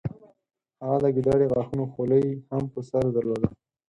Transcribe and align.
هغه 0.85 0.97
د 1.03 1.05
ګیدړې 1.15 1.45
غاښونو 1.51 1.85
خولۍ 1.93 2.25
هم 2.51 2.63
په 2.73 2.79
سر 2.89 3.03
درلوده. 3.15 3.47